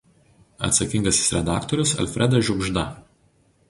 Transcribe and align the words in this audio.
Atsakingasis 0.67 1.29
redaktorius 1.37 1.95
Alfredas 2.07 2.43
Žiugžda. 2.49 2.91